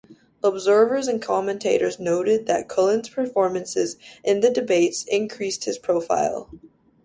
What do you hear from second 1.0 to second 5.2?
and commentators noted that Cullen's performances in the debates